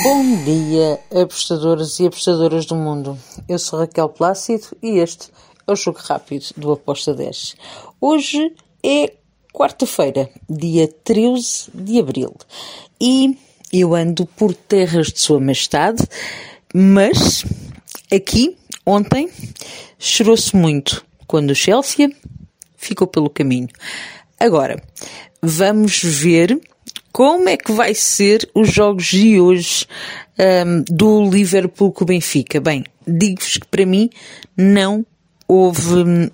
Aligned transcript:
Bom 0.00 0.42
dia, 0.42 0.98
apostadoras 1.22 2.00
e 2.00 2.06
apostadoras 2.06 2.64
do 2.64 2.74
mundo. 2.74 3.18
Eu 3.46 3.58
sou 3.58 3.78
Raquel 3.78 4.08
Plácido 4.08 4.68
e 4.82 4.98
este 4.98 5.28
é 5.66 5.70
o 5.70 5.76
Jogo 5.76 5.98
Rápido 6.02 6.46
do 6.56 6.72
Aposta 6.72 7.12
10. 7.12 7.56
Hoje 8.00 8.54
é 8.82 9.12
quarta-feira, 9.52 10.30
dia 10.48 10.88
13 10.88 11.70
de 11.74 12.00
abril, 12.00 12.34
e 12.98 13.36
eu 13.70 13.94
ando 13.94 14.24
por 14.24 14.54
terras 14.54 15.08
de 15.08 15.20
Sua 15.20 15.38
Majestade, 15.38 16.02
mas 16.72 17.44
aqui, 18.10 18.56
ontem, 18.86 19.28
chorou-se 19.98 20.56
muito 20.56 21.04
quando 21.26 21.50
o 21.50 21.54
Chelsea 21.54 22.10
ficou 22.78 23.06
pelo 23.06 23.28
caminho. 23.28 23.68
Agora, 24.40 24.82
vamos 25.42 26.02
ver 26.02 26.58
como 27.12 27.48
é 27.48 27.56
que 27.56 27.72
vai 27.72 27.94
ser 27.94 28.48
os 28.54 28.72
jogos 28.72 29.04
de 29.06 29.38
hoje 29.38 29.86
um, 30.38 30.82
do 30.88 31.28
Liverpool 31.28 31.92
com 31.92 32.04
o 32.04 32.06
Benfica? 32.06 32.60
Bem, 32.60 32.84
digo-vos 33.06 33.58
que 33.58 33.66
para 33.66 33.84
mim 33.84 34.08
não 34.56 35.04
houve, 35.46 35.94
um, 35.94 36.30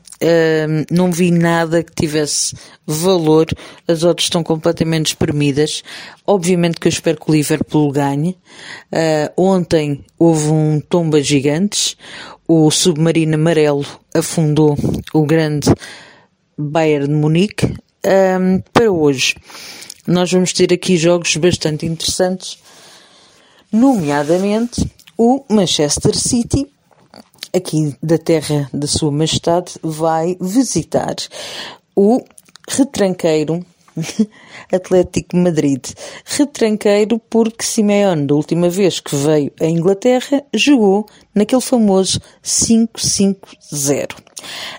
não 0.88 1.10
vi 1.10 1.33
nada 1.33 1.83
que 1.83 1.92
tivesse 1.92 2.55
valor, 2.86 3.48
as 3.88 4.05
outras 4.05 4.27
estão 4.27 4.45
completamente 4.45 5.09
espremidas. 5.09 5.83
Obviamente 6.24 6.78
que 6.78 6.86
eu 6.86 6.92
espero 6.92 7.19
que 7.19 7.28
o 7.28 7.34
Liverpool 7.34 7.91
ganhe. 7.91 8.38
Uh, 8.92 9.33
ontem 9.36 10.05
houve 10.16 10.48
um 10.48 10.80
tomba 10.80 11.20
gigantes, 11.20 11.97
o 12.47 12.70
submarino 12.70 13.34
amarelo 13.34 13.84
afundou 14.14 14.77
o 15.12 15.27
grande 15.27 15.74
Bayern 16.56 17.08
de 17.08 17.14
Munique. 17.14 17.74
Um, 18.06 18.62
para 18.72 18.91
hoje, 18.92 19.34
nós 20.08 20.32
vamos 20.32 20.54
ter 20.54 20.72
aqui 20.72 20.96
jogos 20.96 21.36
bastante 21.36 21.84
interessantes, 21.84 22.58
nomeadamente 23.70 24.90
o 25.18 25.44
Manchester 25.50 26.16
City, 26.16 26.66
aqui 27.55 27.94
da 28.02 28.16
terra 28.16 28.70
da 28.72 28.86
Sua 28.86 29.12
Majestade, 29.12 29.74
vai 29.83 30.34
visitar 30.41 31.14
o 31.94 32.24
retranqueiro 32.66 33.62
Atlético 34.72 35.36
Madrid. 35.36 35.84
Retranqueiro 36.24 37.20
porque 37.28 37.62
Simeone, 37.62 38.27
da 38.27 38.34
última 38.34 38.70
vez 38.70 39.00
que 39.00 39.14
veio 39.14 39.52
à 39.61 39.66
Inglaterra, 39.66 40.42
jogou 40.55 41.06
naquele 41.34 41.61
famoso 41.61 42.18
5-5-0. 42.42 44.14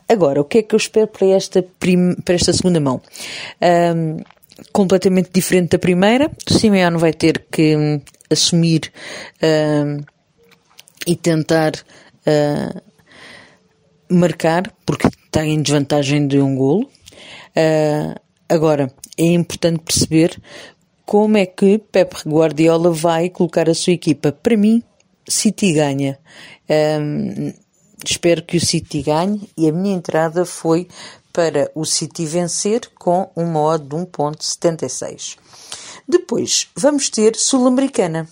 Agora, 0.07 0.41
o 0.41 0.45
que 0.45 0.57
é 0.57 0.63
que 0.63 0.73
eu 0.73 0.77
espero 0.77 1.07
para 1.07 1.27
esta, 1.27 1.63
para 2.25 2.33
esta 2.33 2.51
segunda 2.51 2.79
mão? 2.79 2.99
Um, 3.61 4.17
completamente 4.71 5.29
diferente 5.33 5.71
da 5.71 5.79
primeira. 5.79 6.31
Simeone 6.47 6.97
vai 6.97 7.13
ter 7.13 7.45
que 7.51 7.75
um, 7.75 8.01
assumir 8.29 8.91
uh, 9.41 10.05
e 11.05 11.15
tentar 11.15 11.73
uh, 11.75 12.81
marcar, 14.09 14.71
porque 14.85 15.07
está 15.07 15.45
em 15.45 15.61
desvantagem 15.61 16.27
de 16.27 16.39
um 16.39 16.55
golo. 16.55 16.89
Agora, 18.47 18.91
é 19.17 19.25
importante 19.25 19.79
perceber 19.79 20.41
como 21.05 21.37
é 21.37 21.45
que 21.45 21.77
Pep 21.77 22.15
Guardiola 22.25 22.91
vai 22.91 23.29
colocar 23.29 23.69
a 23.69 23.73
sua 23.73 23.93
equipa. 23.93 24.31
Para 24.31 24.55
mim, 24.55 24.81
City 25.27 25.73
ganha. 25.73 26.17
Espero 28.03 28.43
que 28.43 28.57
o 28.57 28.61
City 28.61 29.01
ganhe 29.01 29.49
e 29.57 29.67
a 29.67 29.73
minha 29.73 29.95
entrada 29.95 30.45
foi 30.45 30.87
para 31.31 31.71
o 31.75 31.85
City 31.85 32.25
vencer 32.25 32.89
com 32.97 33.29
uma 33.35 33.59
odd 33.61 33.87
de 33.87 33.95
1.76. 33.95 35.37
Depois 36.07 36.69
vamos 36.75 37.09
ter 37.09 37.35
Sul-Americana. 37.35 38.27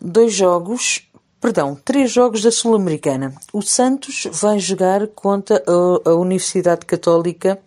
Dois 0.00 0.32
jogos, 0.34 1.08
perdão, 1.40 1.78
três 1.84 2.10
jogos 2.10 2.42
da 2.42 2.50
Sul-Americana. 2.50 3.34
O 3.52 3.62
Santos 3.62 4.26
vai 4.32 4.58
jogar 4.58 5.06
contra 5.08 5.62
a, 5.66 6.10
a 6.10 6.14
Universidade 6.14 6.84
Católica 6.84 7.58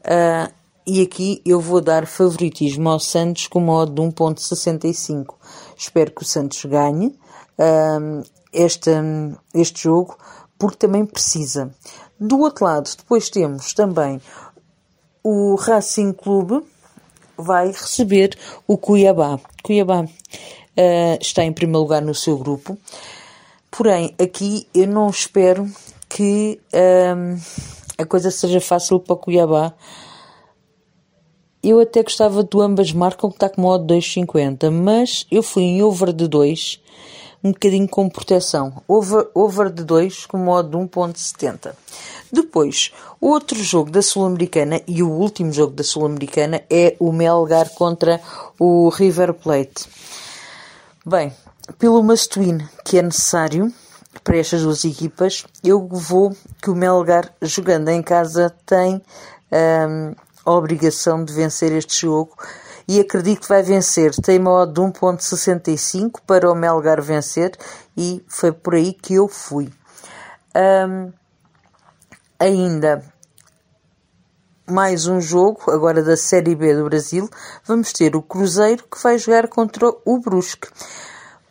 uh, 0.00 0.52
e 0.86 1.00
aqui 1.00 1.40
eu 1.46 1.60
vou 1.60 1.80
dar 1.80 2.06
favoritismo 2.06 2.90
ao 2.90 3.00
Santos 3.00 3.46
com 3.46 3.58
uma 3.58 3.72
odd 3.72 3.94
de 3.94 4.02
1.65. 4.02 5.34
Espero 5.76 6.10
que 6.10 6.22
o 6.22 6.26
Santos 6.26 6.62
ganhe 6.66 7.06
uh, 7.58 8.22
este, 8.52 8.90
este 9.54 9.82
jogo 9.84 10.18
porque 10.58 10.76
também 10.76 11.04
precisa. 11.04 11.74
Do 12.26 12.38
outro 12.38 12.64
lado, 12.64 12.88
depois 12.96 13.28
temos 13.28 13.74
também 13.74 14.18
o 15.22 15.56
Racing 15.56 16.14
Clube 16.14 16.64
vai 17.36 17.66
receber 17.66 18.34
o 18.66 18.78
Cuiabá. 18.78 19.38
Cuiabá 19.62 20.04
uh, 20.04 21.18
está 21.20 21.44
em 21.44 21.52
primeiro 21.52 21.80
lugar 21.80 22.00
no 22.00 22.14
seu 22.14 22.38
grupo, 22.38 22.78
porém 23.70 24.14
aqui 24.18 24.66
eu 24.74 24.86
não 24.86 25.10
espero 25.10 25.70
que 26.08 26.58
uh, 26.72 27.38
a 27.98 28.06
coisa 28.06 28.30
seja 28.30 28.58
fácil 28.58 28.98
para 29.00 29.12
o 29.12 29.18
Cuiabá. 29.18 29.74
Eu 31.62 31.78
até 31.78 32.02
gostava 32.02 32.42
do 32.42 32.62
ambas 32.62 32.90
marcam 32.90 33.28
que 33.28 33.36
está 33.36 33.50
com 33.50 33.60
modo 33.60 33.92
2,50, 33.94 34.70
mas 34.70 35.26
eu 35.30 35.42
fui 35.42 35.64
em 35.64 35.82
over 35.82 36.10
de 36.10 36.26
2 36.26 36.80
um 37.44 37.52
bocadinho 37.52 37.86
com 37.86 38.08
proteção. 38.08 38.82
Over, 38.88 39.28
over 39.34 39.70
de 39.70 39.84
2 39.84 40.24
com 40.24 40.38
modo 40.38 40.70
de 40.70 40.76
1.70. 40.76 41.74
Depois, 42.32 42.90
outro 43.20 43.62
jogo 43.62 43.90
da 43.90 44.00
Sul-Americana 44.00 44.80
e 44.88 45.02
o 45.02 45.10
último 45.10 45.52
jogo 45.52 45.74
da 45.74 45.84
Sul-Americana 45.84 46.62
é 46.70 46.96
o 46.98 47.12
Melgar 47.12 47.68
contra 47.74 48.18
o 48.58 48.88
River 48.88 49.34
Plate. 49.34 49.86
Bem, 51.04 51.32
pelo 51.78 52.02
must-win 52.02 52.66
que 52.82 52.98
é 52.98 53.02
necessário 53.02 53.70
para 54.22 54.38
estas 54.38 54.62
duas 54.62 54.84
equipas, 54.84 55.44
eu 55.62 55.86
vou 55.86 56.34
que 56.62 56.70
o 56.70 56.74
Melgar, 56.74 57.30
jogando 57.42 57.90
em 57.90 58.02
casa, 58.02 58.54
tem 58.64 59.02
um, 59.52 60.14
a 60.46 60.50
obrigação 60.50 61.22
de 61.22 61.32
vencer 61.32 61.72
este 61.72 62.02
jogo 62.02 62.34
e 62.86 63.00
acredito 63.00 63.42
que 63.42 63.48
vai 63.48 63.62
vencer. 63.62 64.12
Tem 64.16 64.38
uma 64.38 64.50
odd 64.62 64.72
de 64.72 64.80
1.65 64.80 66.20
para 66.26 66.50
o 66.50 66.54
Melgar 66.54 67.02
vencer 67.02 67.56
e 67.96 68.24
foi 68.28 68.52
por 68.52 68.74
aí 68.74 68.92
que 68.92 69.14
eu 69.14 69.28
fui. 69.28 69.70
Um, 70.56 71.12
ainda 72.38 73.02
mais 74.66 75.06
um 75.06 75.20
jogo, 75.20 75.70
agora 75.70 76.02
da 76.02 76.16
Série 76.16 76.54
B 76.54 76.74
do 76.74 76.84
Brasil, 76.84 77.28
vamos 77.66 77.92
ter 77.92 78.16
o 78.16 78.22
Cruzeiro 78.22 78.84
que 78.90 79.02
vai 79.02 79.18
jogar 79.18 79.46
contra 79.48 79.88
o 80.04 80.18
Brusque. 80.18 80.68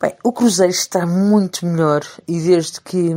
Bem, 0.04 0.14
o 0.22 0.34
Cruzeiro 0.34 0.70
está 0.70 1.06
muito 1.06 1.64
melhor 1.64 2.02
e 2.28 2.38
desde 2.38 2.78
que 2.78 3.14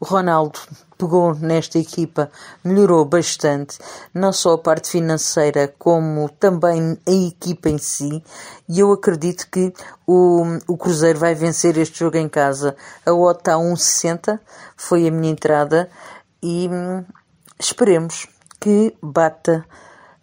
o 0.00 0.04
Ronaldo 0.04 0.58
pegou 0.98 1.32
nesta 1.32 1.78
equipa 1.78 2.28
melhorou 2.64 3.04
bastante, 3.04 3.78
não 4.12 4.32
só 4.32 4.54
a 4.54 4.58
parte 4.58 4.88
financeira 4.88 5.72
como 5.78 6.28
também 6.28 6.98
a 7.06 7.10
equipa 7.12 7.68
em 7.68 7.78
si. 7.78 8.20
E 8.68 8.80
eu 8.80 8.90
acredito 8.90 9.48
que 9.48 9.72
o, 10.04 10.42
o 10.66 10.76
Cruzeiro 10.76 11.20
vai 11.20 11.36
vencer 11.36 11.78
este 11.78 12.00
jogo 12.00 12.16
em 12.16 12.28
casa. 12.28 12.74
A 13.06 13.12
OTA 13.12 13.52
1,60 13.52 14.40
foi 14.76 15.06
a 15.06 15.12
minha 15.12 15.30
entrada 15.30 15.88
e 16.42 16.68
hum, 16.68 17.04
esperemos 17.60 18.26
que 18.58 18.92
bata 19.00 19.64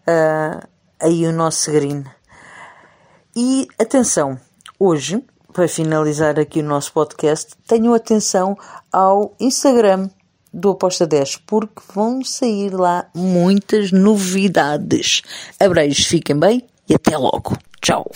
uh, 0.02 0.68
aí 1.00 1.26
o 1.26 1.32
nosso 1.32 1.72
green. 1.72 2.04
E 3.34 3.66
atenção, 3.80 4.38
hoje 4.78 5.24
para 5.51 5.67
finalizar 5.67 6.39
aqui 6.39 6.59
o 6.59 6.63
nosso 6.63 6.94
podcast, 6.94 7.53
tenham 7.67 7.94
atenção 7.94 8.57
ao 8.91 9.35
Instagram 9.39 10.09
do 10.53 10.72
Aposta 10.72 11.07
10, 11.07 11.38
porque 11.45 11.81
vão 11.94 12.23
sair 12.23 12.73
lá 12.73 13.07
muitas 13.16 13.91
novidades. 13.91 15.22
Abreijos, 15.59 16.06
fiquem 16.06 16.38
bem 16.38 16.63
e 16.89 16.95
até 16.95 17.17
logo. 17.17 17.57
Tchau. 17.81 18.09